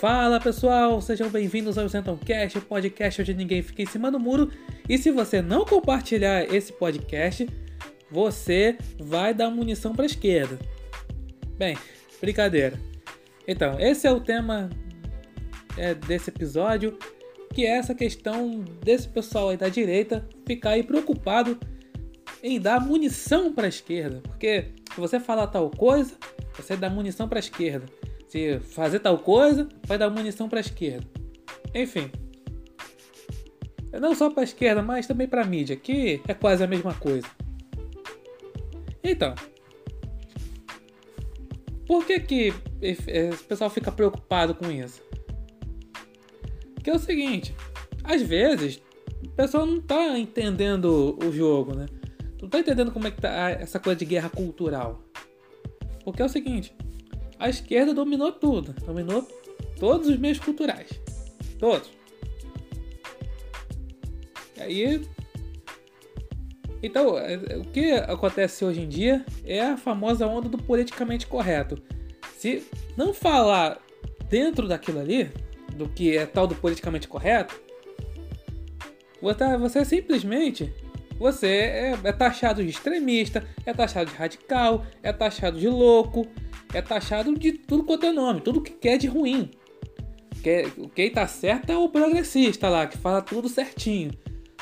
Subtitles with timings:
[0.00, 4.20] Fala pessoal, sejam bem-vindos ao Zenton Cast, o podcast onde ninguém fica em cima do
[4.20, 4.52] muro.
[4.86, 7.48] E se você não compartilhar esse podcast,
[8.10, 10.58] você vai dar munição para a esquerda.
[11.56, 11.78] Bem,
[12.20, 12.78] brincadeira.
[13.48, 14.68] Então, esse é o tema
[15.78, 16.98] é, desse episódio,
[17.54, 21.58] que é essa questão desse pessoal aí da direita ficar aí preocupado
[22.42, 26.18] em dar munição para a esquerda, porque se você falar tal coisa,
[26.54, 27.86] você dá munição para a esquerda.
[28.60, 31.06] Fazer tal coisa, vai dar munição para a esquerda.
[31.74, 32.10] Enfim,
[34.00, 36.94] não só para a esquerda, mas também para a mídia, que é quase a mesma
[36.94, 37.26] coisa.
[39.02, 39.34] Então,
[41.86, 45.02] por que que o pessoal fica preocupado com isso?
[46.82, 47.54] Que é o seguinte,
[48.02, 48.82] às vezes
[49.24, 51.86] o pessoal não tá entendendo o jogo, né?
[52.40, 55.02] Não tá entendendo como é que tá essa coisa de guerra cultural.
[56.04, 56.74] Porque é o seguinte,
[57.38, 59.26] a esquerda dominou tudo, dominou
[59.78, 60.88] todos os meios culturais.
[61.58, 61.90] Todos.
[64.56, 65.08] E aí.
[66.82, 71.82] Então, é, o que acontece hoje em dia é a famosa onda do politicamente correto.
[72.36, 72.62] Se
[72.96, 73.80] não falar
[74.28, 75.30] dentro daquilo ali,
[75.74, 77.58] do que é tal do politicamente correto,
[79.58, 80.72] você simplesmente
[81.18, 86.26] você é, é, taxado de extremista, é taxado de radical, é taxado de louco,
[86.72, 89.50] é taxado de tudo quanto é nome, tudo que quer de ruim.
[90.94, 94.12] Quem tá certo é o progressista lá, que fala tudo certinho.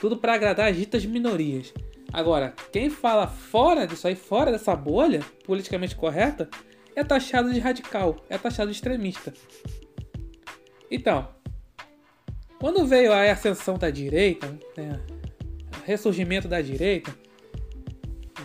[0.00, 1.72] Tudo para agradar as ditas minorias.
[2.12, 6.48] Agora, quem fala fora disso aí, fora dessa bolha politicamente correta,
[6.94, 9.32] é taxado de radical, é taxado de extremista.
[10.90, 11.28] Então,
[12.60, 15.00] quando veio a ascensão da direita, né,
[15.84, 17.14] ressurgimento da direita,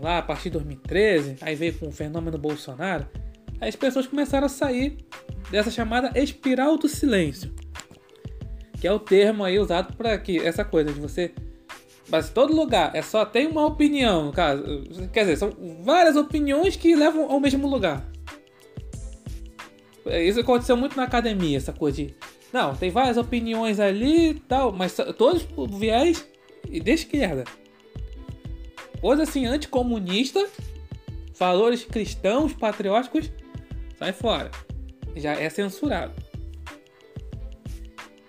[0.00, 3.06] lá a partir de 2013, aí veio com o fenômeno Bolsonaro,
[3.60, 4.98] as pessoas começaram a sair
[5.50, 7.54] dessa chamada espiral do silêncio,
[8.80, 11.32] que é o termo aí usado para que essa coisa de você
[12.08, 14.62] mas todo lugar é só tem uma opinião, no caso,
[15.12, 15.50] quer dizer, são
[15.82, 18.06] várias opiniões que levam ao mesmo lugar.
[20.04, 22.14] Isso aconteceu muito na academia, essa coisa de
[22.52, 26.28] não, tem várias opiniões ali tal, mas todos viés
[26.80, 27.44] de esquerda.
[29.00, 30.46] Coisa assim, anticomunista,
[31.38, 33.30] valores cristãos, patrióticos,
[33.98, 34.50] sai fora.
[35.16, 36.14] Já é censurado.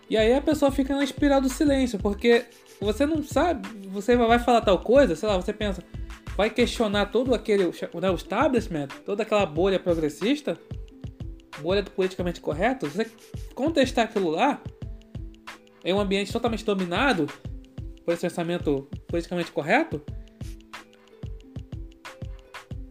[0.09, 2.45] E aí a pessoa fica na espiral do silêncio, porque
[2.79, 5.83] você não sabe, você vai falar tal coisa, sei lá, você pensa,
[6.35, 10.59] vai questionar todo aquele, né, o establishment, toda aquela bolha progressista,
[11.61, 13.09] bolha do politicamente correto, você
[13.55, 14.61] contestar aquilo lá,
[15.85, 17.27] em um ambiente totalmente dominado
[18.03, 20.01] por esse pensamento politicamente correto,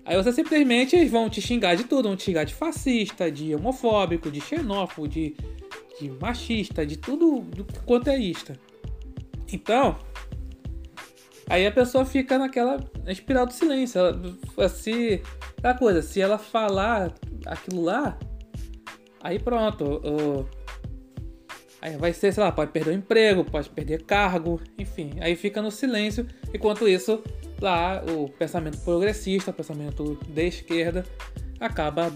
[0.05, 4.31] aí você simplesmente vão te xingar de tudo, vão te xingar de fascista, de homofóbico,
[4.31, 5.37] de xenófobo, de,
[6.01, 8.53] de machista, de tudo do quanto é isto.
[9.53, 9.99] Então,
[11.49, 14.01] aí a pessoa fica naquela espiral do silêncio.
[14.01, 15.23] Ela, se,
[15.59, 17.13] aquela coisa, se ela falar
[17.47, 18.19] aquilo lá,
[19.23, 20.01] aí pronto.
[21.83, 25.15] Aí vai ser, sei lá, pode perder o emprego, pode perder cargo, enfim.
[25.21, 26.27] Aí fica no silêncio.
[26.55, 27.23] Enquanto isso,
[27.61, 31.05] lá o pensamento progressista, o pensamento de esquerda,
[31.59, 32.13] acaba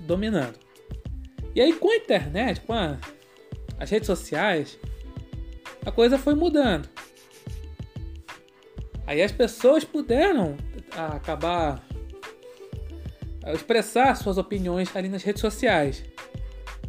[0.00, 0.58] dominando.
[1.54, 2.98] E aí com a internet, com a,
[3.78, 4.76] as redes sociais,
[5.86, 6.88] a coisa foi mudando.
[9.06, 10.56] Aí as pessoas puderam
[11.14, 11.82] acabar
[13.54, 16.04] expressar suas opiniões ali nas redes sociais.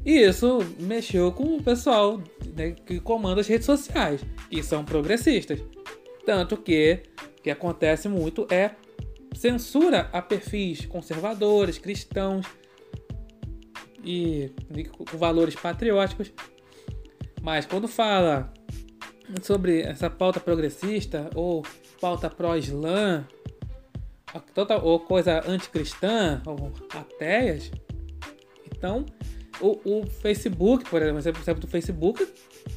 [0.04, 2.22] E isso mexeu com o pessoal
[2.56, 5.60] né, que comanda as redes sociais, que são progressistas.
[6.26, 7.04] Tanto que
[7.38, 8.72] o que acontece muito é
[9.34, 12.46] censura a perfis conservadores, cristãos
[14.04, 16.34] e, e com valores patrióticos.
[17.42, 18.52] Mas quando fala
[19.42, 21.64] sobre essa pauta progressista ou
[22.00, 23.26] pauta pró-islã
[24.84, 27.72] ou coisa anticristã ou ateias,
[28.76, 29.06] então
[29.62, 32.28] o, o, Facebook, por exemplo, do Facebook,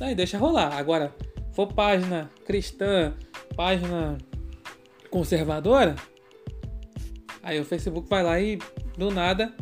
[0.00, 0.76] aí deixa rolar.
[0.76, 1.14] Agora,
[1.52, 3.14] for página cristã,
[3.56, 4.19] página
[5.10, 5.96] conservadora,
[7.42, 8.58] aí o Facebook vai lá e
[8.96, 9.54] do nada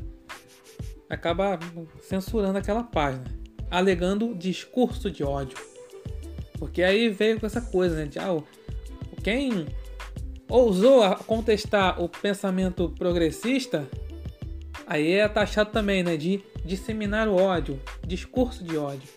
[1.09, 1.59] acaba
[2.01, 3.25] censurando aquela página,
[3.71, 5.59] alegando discurso de ódio.
[6.59, 8.07] Porque aí veio com essa coisa, né?
[8.07, 8.43] De, ah,
[9.23, 9.67] quem
[10.49, 13.87] ousou contestar o pensamento progressista,
[14.87, 16.17] aí é taxado também, né?
[16.17, 19.09] De disseminar o ódio, discurso de ódio.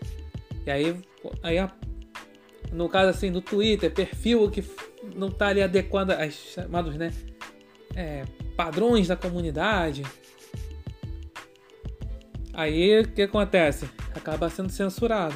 [0.66, 0.96] E aí,
[1.44, 1.58] aí
[2.72, 4.64] no caso assim, do Twitter, perfil que
[5.16, 7.14] não está ali adequado aos chamados, né?
[7.96, 8.24] É,
[8.56, 10.04] padrões da comunidade.
[12.54, 13.90] Aí o que acontece?
[14.14, 15.36] Acaba sendo censurado.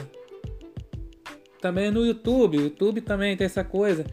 [1.62, 4.06] Também no YouTube, o YouTube também tem essa coisa.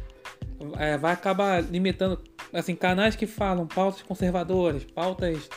[0.78, 2.20] É, vai acabar limitando
[2.52, 5.48] assim canais que falam pautas conservadoras, pautas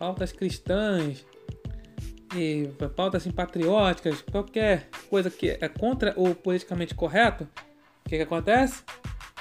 [0.00, 1.26] pautas cristãs
[2.34, 8.22] e pautas assim, patrióticas, qualquer coisa que é contra o politicamente correto, o que, que
[8.22, 8.82] acontece?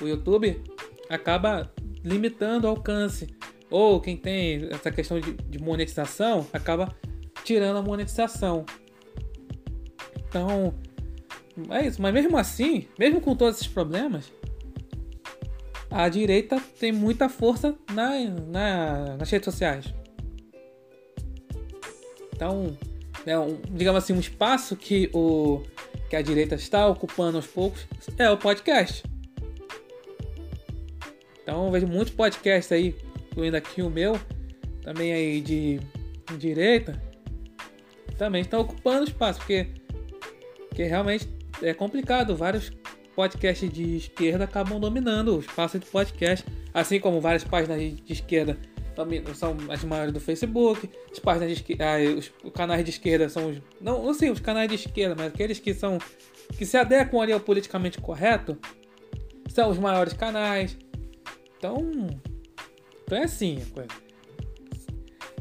[0.01, 0.61] O YouTube
[1.09, 1.71] acaba
[2.03, 3.27] limitando o alcance.
[3.69, 6.93] Ou quem tem essa questão de, de monetização acaba
[7.45, 8.65] tirando a monetização.
[10.27, 10.73] Então,
[11.69, 12.01] é isso.
[12.01, 14.31] Mas mesmo assim, mesmo com todos esses problemas,
[15.89, 19.98] a direita tem muita força na, na, nas redes sociais.
[22.39, 22.77] Então,
[23.25, 25.61] né, um, digamos assim, um espaço que, o,
[26.09, 27.85] que a direita está ocupando aos poucos
[28.17, 29.03] é o podcast.
[31.43, 32.95] Então, eu vejo muitos podcasts aí,
[33.29, 34.17] incluindo aqui o meu,
[34.81, 35.81] também aí de,
[36.29, 37.01] de direita,
[38.17, 39.67] também estão ocupando espaço, porque,
[40.69, 41.27] porque realmente
[41.61, 42.37] é complicado.
[42.37, 42.71] Vários
[43.17, 48.57] podcasts de esquerda acabam dominando o espaço de podcast, assim como várias páginas de esquerda
[49.33, 53.29] são as maiores do Facebook, as páginas de esquerda, ah, os, os, canais de esquerda
[53.29, 53.61] são os.
[53.79, 55.97] Não, não sei, os canais de esquerda, mas aqueles que são.
[56.57, 58.57] que se adequam ali ao politicamente correto
[59.47, 60.77] são os maiores canais.
[61.57, 62.07] Então.
[63.03, 63.89] Então é assim a coisa.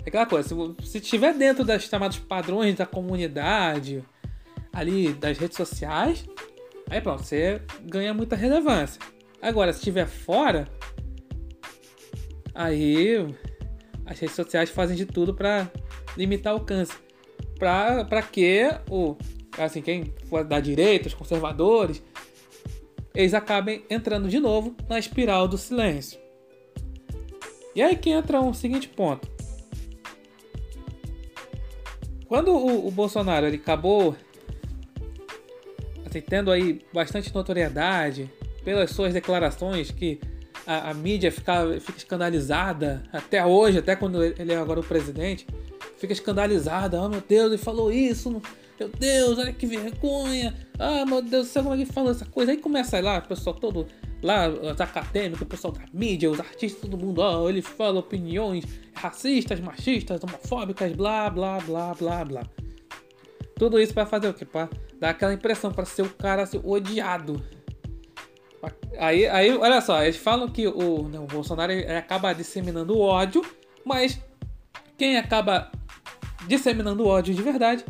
[0.05, 4.03] É aquela coisa, se, se estiver dentro das chamados padrões da comunidade,
[4.73, 6.25] ali das redes sociais,
[6.89, 9.01] aí pronto, você ganha muita relevância.
[9.43, 10.67] Agora, se estiver fora,
[12.55, 13.27] aí
[14.09, 15.71] as redes sociais fazem de tudo para
[16.17, 16.97] limitar o alcance.
[17.59, 19.17] Para que o
[19.59, 22.03] assim, quem for da direita, os conservadores,
[23.15, 26.19] eles acabem entrando de novo na espiral do silêncio.
[27.75, 29.29] E aí que entra um seguinte ponto.
[32.27, 34.17] Quando o, o Bolsonaro ele acabou
[36.07, 38.31] assim, tendo aí bastante notoriedade
[38.65, 40.21] pelas suas declarações que
[40.69, 45.47] a, a mídia fica, fica escandalizada até hoje, até quando ele é agora o presidente,
[45.97, 47.01] fica escandalizada.
[47.01, 48.43] Oh meu Deus, ele falou isso.
[48.79, 50.55] Meu Deus, olha que vergonha.
[50.79, 52.53] Ah, meu Deus do céu, como é que essa coisa?
[52.53, 53.87] Aí começa lá, o pessoal todo,
[54.23, 57.99] lá, os acadêmicos, o pessoal da mídia, os artistas, todo mundo, ó, oh, ele fala
[57.99, 62.43] opiniões racistas, machistas, homofóbicas, blá, blá, blá, blá, blá.
[63.57, 64.45] Tudo isso para fazer o quê?
[64.45, 64.69] Para
[65.01, 67.43] dar aquela impressão, para ser o cara assim, odiado
[68.99, 73.45] Aí, aí, olha só, eles falam que o, né, o Bolsonaro acaba disseminando ódio,
[73.85, 74.21] mas
[74.97, 75.71] quem acaba
[76.47, 77.85] disseminando ódio de verdade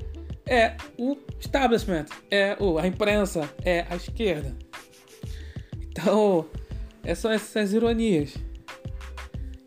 [0.46, 4.54] é o establishment, é o, a imprensa, é a esquerda.
[5.88, 6.46] Então,
[7.02, 8.34] é são essas ironias.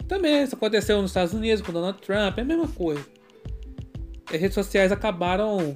[0.08, 3.06] Também isso aconteceu nos Estados Unidos com Donald Trump, é a mesma coisa.
[4.32, 5.76] As redes sociais acabaram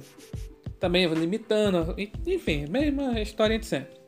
[0.78, 1.94] também limitando,
[2.26, 4.05] enfim, mesma história de sempre.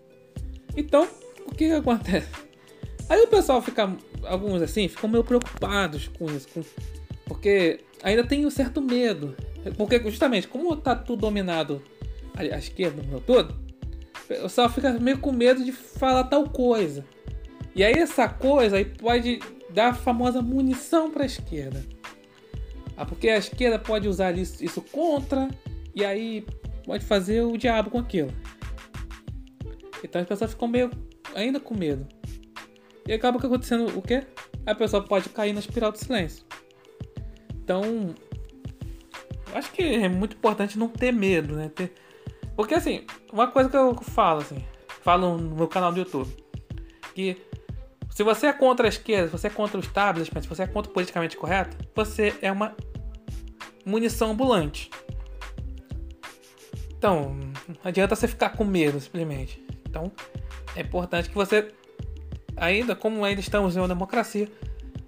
[0.78, 1.08] Então,
[1.44, 2.28] o que, acontece?
[3.08, 3.92] Aí o pessoal fica,
[4.22, 6.62] alguns assim, ficam meio preocupados com isso, com,
[7.26, 9.36] porque ainda tem um certo medo.
[9.76, 11.82] Porque justamente, como tá tudo dominado
[12.36, 13.56] à, esquerda no meu todo,
[14.24, 17.04] o pessoal fica meio com medo de falar tal coisa.
[17.74, 19.40] E aí essa coisa aí pode
[19.70, 21.84] dar a famosa munição para a esquerda.
[22.96, 25.48] Ah, porque a esquerda pode usar isso, isso contra
[25.92, 26.46] e aí
[26.84, 28.32] pode fazer o diabo com aquilo.
[30.02, 30.90] Então as pessoas ficam meio
[31.34, 32.06] ainda com medo.
[33.06, 34.24] E acaba acontecendo o quê?
[34.66, 36.44] A pessoa pode cair na espiral do silêncio.
[37.54, 38.14] Então,
[39.54, 41.70] acho que é muito importante não ter medo, né?
[41.74, 41.92] Ter...
[42.54, 44.64] Porque assim, uma coisa que eu falo assim,
[45.02, 46.34] falo no meu canal do YouTube,
[47.14, 47.36] que
[48.10, 50.66] se você é contra a esquerda, se você é contra o establishment, se você é
[50.66, 52.74] contra o politicamente correto, você é uma
[53.86, 54.90] munição ambulante.
[56.98, 57.36] Então,
[57.68, 59.64] não adianta você ficar com medo, simplesmente.
[59.88, 60.12] Então,
[60.76, 61.72] é importante que você,
[62.56, 64.48] ainda como ainda estamos em uma democracia,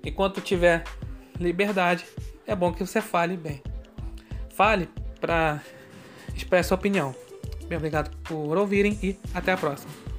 [0.04, 0.84] enquanto tiver
[1.38, 2.04] liberdade,
[2.46, 3.62] é bom que você fale bem.
[4.54, 4.88] Fale
[5.20, 5.62] para
[6.34, 7.14] expressar sua opinião.
[7.66, 10.09] Bem, obrigado por ouvirem e até a próxima.